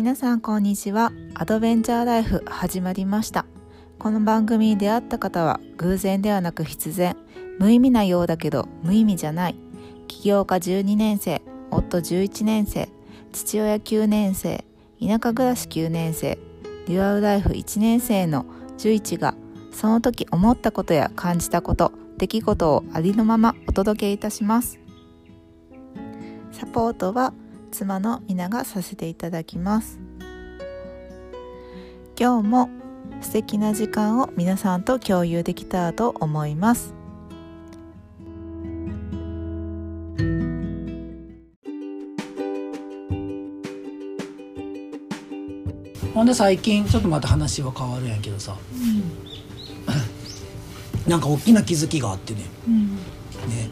[0.00, 1.12] 皆さんこんにちは。
[1.34, 3.44] アドベンチャーライフ始まりました。
[3.98, 7.18] この番組に出会った方は偶然ではなく必然。
[7.58, 9.56] 無意味なようだけど無意味じゃない。
[10.08, 12.88] 起業家12年生夫11年生
[13.32, 14.64] 父親9年生
[15.06, 16.38] 田舎暮らし9年生
[16.86, 18.46] デュアルライフ1年生の
[18.78, 19.34] 11が
[19.70, 24.80] その時思ったことや感じたこと出来事をありのままお届けいたします。
[26.52, 27.34] サポートは
[27.80, 29.98] 妻の皆がさせていただきます。
[32.18, 32.68] 今日も
[33.22, 36.92] 素敵な時間を皆さんと共有できたらと思います。
[46.12, 48.58] ほんで最近ちょっとまた話は変わるんやけどさ、
[51.08, 52.40] なんか大きな気づきがあってね,、
[53.48, 53.70] ね。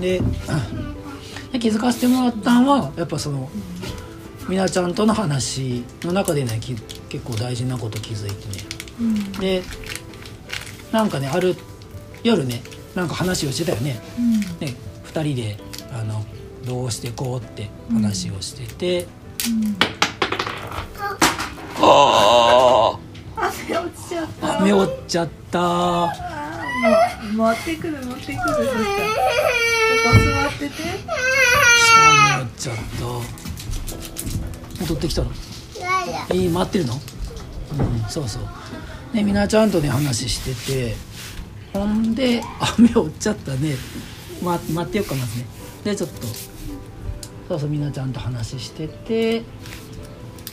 [0.00, 0.24] でで
[1.62, 3.48] 気づかせてもらったんはやっぱその
[4.48, 8.48] みなちゃんとの話の中でねき結構大事なこと気づいて
[9.38, 9.62] ね、で
[10.90, 11.54] なんかねある
[12.24, 12.62] 夜ね
[12.96, 14.00] なんか話をしてたよね,、
[14.58, 15.56] ね2人で
[15.92, 16.24] あの
[16.66, 19.06] どうしてこうって話をしてて、
[21.80, 22.98] あ
[23.38, 24.48] 雨落ちちゃった。
[24.48, 26.31] あ雨落ちちゃった
[26.82, 28.36] 持ってくる持ってくる。
[28.36, 28.42] こ
[30.04, 30.74] こ座ってて。
[31.78, 32.82] 下雨落ちちゃった。
[34.82, 35.30] 戻ってきたの？
[36.30, 36.94] えー、待ってるの？
[36.94, 36.98] うん
[38.08, 38.42] そうそう。
[39.14, 40.96] ねみなちゃんとね話してて。
[41.72, 42.42] ほんで
[42.76, 43.76] 雨落ちちゃったね、
[44.42, 45.46] ま、待ってよっかまずね。
[45.84, 46.26] でちょっと。
[47.48, 49.44] そうそうみなちゃんと話してて。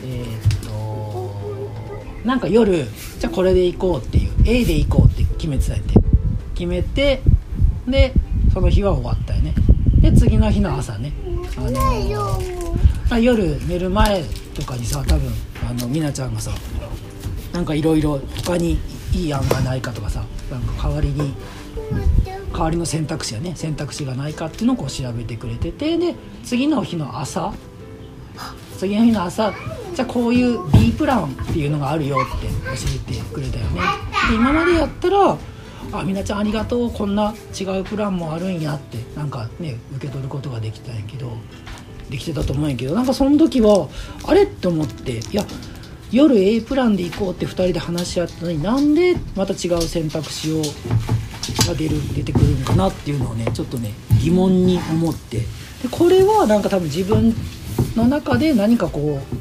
[0.01, 1.33] えー、っと
[2.23, 2.85] なんか夜
[3.17, 4.29] じゃあこれで行こうっていう。
[4.45, 5.98] A で行こうって決めてたんやて
[6.59, 7.21] 決めて
[7.87, 8.11] で
[8.53, 9.53] その日は終わったよね。
[10.01, 11.13] で次の日の朝ね。
[11.57, 12.41] あの
[13.09, 15.31] まあ、夜寝る前とかにさ多分
[15.69, 16.51] あのみなちゃんがさ
[17.53, 18.77] なんかいろいろ他に
[19.13, 21.33] いい案がないかとかさなんか代わりに
[22.51, 26.13] 代わりの選択肢やね選択肢がないかっていうのをこう調べてくれててで
[26.43, 27.53] 次の日の朝
[28.77, 29.53] 次の日の朝
[29.95, 32.51] じゃあこういう B プランっていうのがあるよって教
[33.11, 33.81] えてくれたよね。
[34.29, 35.37] で今までやったら
[35.91, 36.91] あみなちゃんありがとう。
[36.91, 41.31] こんな違うプランもあるんやってなんかね受け取ることができたんやけど
[42.09, 43.87] できてたと思うんやけどなんかその時は
[44.25, 45.45] あれって思っていや
[46.11, 50.61] 夜 A プランで行こうって2人で話し合ったのになんでまた違う選択肢を
[51.67, 55.37] が出る出てくるんかなっていうのをねちょっとね疑問に思って。
[55.37, 57.33] でこれはなんか多分自分
[57.95, 59.35] の中で何かこう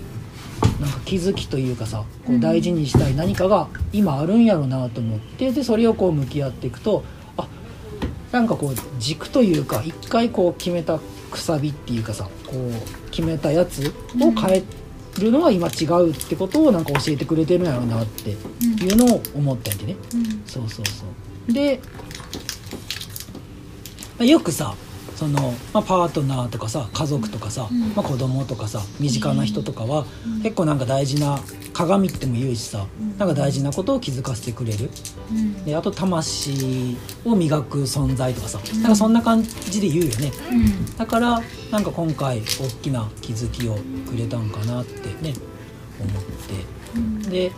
[1.08, 7.02] 気づきというかさこう大事にしたい何かが今あるんやろうなと思ってでそれをこう向き合っていくと
[7.38, 7.48] あ
[8.30, 10.98] なんかこう軸というか一回こう決めた
[11.30, 14.62] くさびっていうかさこう決めたやつを変え
[15.18, 19.96] るのは今違うってことをなんか教えてくれてるんやろうなっていうのを思ったんでね、
[20.44, 21.06] そうそうそ
[21.48, 21.52] う。
[21.54, 21.80] で
[24.18, 24.74] まあよくさ
[25.18, 30.06] その、まあ、パートナーとかさ家族とかさ、まあ、子供とかさ身近な人とかは、
[30.44, 31.40] 結構なんか大事な
[31.72, 32.86] 鏡っても言うしさ、
[33.18, 34.90] なんか大事なことを気づかせてくれる、
[35.64, 40.30] であと魂を磨く存在とかさ、なんかそんな感じで言うよね、
[40.96, 41.42] だから
[41.72, 43.76] なんか今回大きな気づきを
[44.08, 45.34] くれたんかなってね
[45.98, 47.52] 思って、で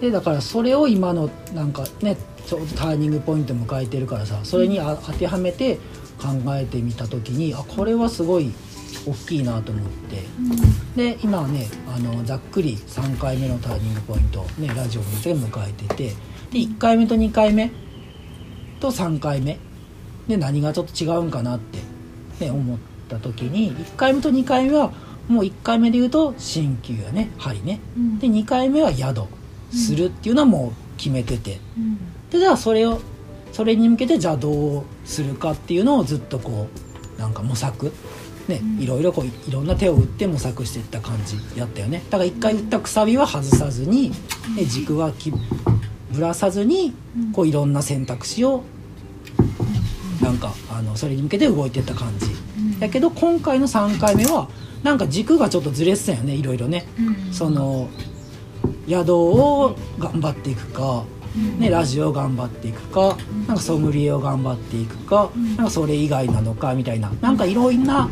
[0.00, 2.16] でだからそれを今のなんかね
[2.46, 5.76] ちょうどターニングポイント迎えてるからさそれにあ当てはめて
[6.20, 8.52] 考えてみた時にあこれはすごい
[9.06, 16.08] 大きいなと思って、で今はねあのざっくり3回目のターニングポイント、ね、ラジオで迎えてて
[16.50, 17.70] で1回目と2回目
[18.80, 19.58] と3回目
[20.28, 21.78] で何がちょっと違うんかなって、
[22.44, 22.78] ね、思っ
[23.08, 24.92] た時に1回目と2回目は
[25.28, 27.80] もう1回目で言うと鍼灸やね針ね、
[28.18, 29.22] で2回目は宿
[29.72, 31.58] するっていうのはもう決めてて。
[32.30, 33.00] でじゃあそれを
[33.52, 36.68] それに向けてじゃあどうするかっていうのをずっとこ
[37.16, 37.92] うなんか模索。
[38.48, 42.02] ね、いろいろこういろんな手を打って模索していった感じやったよね。
[42.10, 44.10] だから一回打ったくさびは外さずに、
[44.56, 46.92] で軸はきぶらさずに
[47.32, 48.64] こういろんな選択肢を
[50.20, 52.26] なんかあのそれに向けて動いていった感じ、
[52.80, 54.48] だけど今回の3回目は
[54.82, 56.86] なんか軸がちょっとずれてたよねいろいろね、
[57.30, 57.88] その
[58.90, 61.04] 宿を頑張っていくか
[61.58, 63.16] ね、ラジオを頑張っていくか
[63.46, 68.10] なんかソムリエを頑張っていくかなんかそれ以外なのかみたいななんかいろんな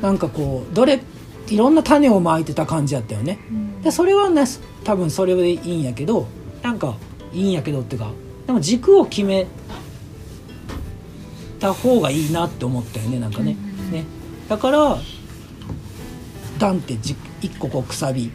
[0.00, 1.00] なんかこうどれ
[1.48, 3.38] いろんな種をまいてた感じやったよね。
[3.82, 4.44] でそれはね
[4.82, 6.26] 多分それでいいんやけど
[6.62, 6.96] なんか
[7.32, 8.10] いいんやけどっていうか
[8.46, 9.46] でも軸を決め
[11.60, 13.56] た方がいいなって思ったよねなんかね。
[13.92, 14.04] ね。
[14.48, 14.98] だから
[16.58, 18.32] ダンってじ一個こうくさび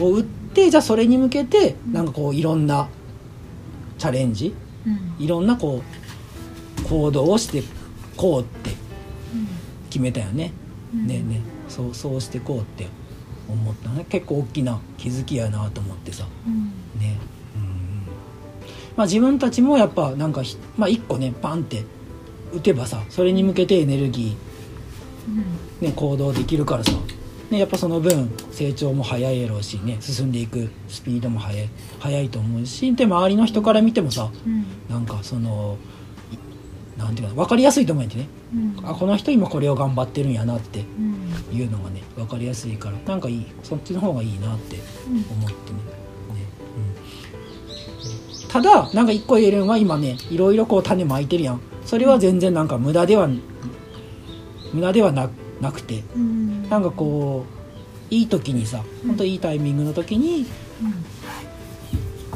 [0.00, 0.38] を打って
[0.70, 2.88] じゃあそれに向けてなんかこういろんな
[3.98, 4.54] チャレンジ
[5.18, 7.62] いろんなこう行動をして
[8.16, 8.70] こうって
[9.90, 10.52] 決めたよね。
[10.92, 12.86] ねねそうそうしてこうって
[13.48, 14.06] 思ったね。
[14.08, 16.24] 結構大きな気づきやなと思ってさ。
[16.98, 17.18] ね。
[17.56, 18.02] うん。
[18.96, 21.84] まあ、自分たちもやっぱなんかひ、まあ、一個ねパンって
[22.52, 26.92] 打てばさそれに向けてエネルギー、ね、行動できるからさ、
[27.50, 31.68] ね、やっぱその分成長も早いやろうしね進んでいくスピードも速い
[31.98, 34.30] 速いと思うしで周りの人から見てもさ、
[34.88, 35.78] なんかその
[36.30, 38.28] いなんていうかな分かりやすいと思うんやてね、
[38.84, 40.80] あこの人今これを頑張ってるんやなって
[41.50, 44.76] いうのがね分かりやすいからなんかいいそっちの方がいいなって
[45.30, 45.78] 思ってね。
[46.34, 46.46] ね。
[48.42, 48.48] うん。
[48.48, 51.60] ただなんか一個言えるのは今ねいろいろこう種まいてるやん。
[51.86, 53.28] それは全然なんか無駄では
[54.74, 55.30] 無駄ではな
[55.60, 56.04] なくて
[56.70, 57.44] なんかこ
[58.10, 60.46] ういい時にさ本当いいタイミングの時に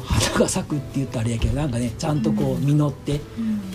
[0.04, 3.20] 花が咲くって言ったらあれやけどなんかねちゃんとこう実って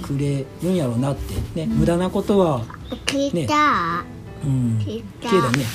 [0.01, 1.65] くれるんやろうなって。
[1.65, 2.65] ね無駄なことは
[3.05, 4.05] 聞いた、
[4.43, 4.77] うん。
[4.79, 5.29] 聞いた。
[5.29, 5.65] けどね。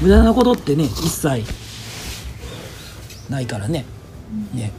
[0.00, 1.44] 無駄なことってね一切
[3.30, 3.84] ないからね。
[4.54, 4.72] ね。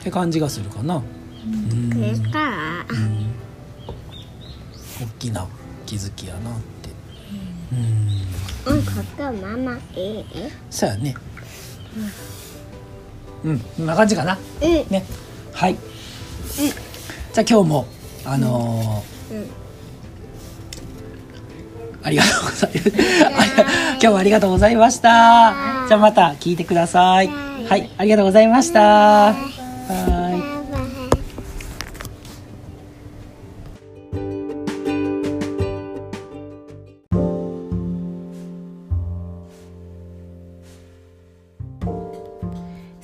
[0.00, 0.96] って感じがするかな。
[0.96, 1.00] う
[1.48, 1.90] ん。
[1.90, 3.32] 聞いたうん。
[5.00, 5.46] 大きな
[5.86, 6.50] 気づきやな
[8.66, 8.74] うん。
[8.74, 10.24] うん、ここママいい
[10.70, 11.14] そうやね。
[13.44, 13.58] うん。
[13.58, 14.38] こんな感じかな。
[14.60, 14.70] うん。
[14.88, 15.04] ね。
[15.52, 15.76] はい。
[17.32, 17.86] じゃあ今日も
[18.24, 19.50] あのーうん
[22.04, 22.90] ありがとうございます。
[22.90, 25.54] 今日はありがとうございました。
[25.86, 27.28] じゃあまた聞いてください。
[27.68, 29.61] はい、ありがとうございました。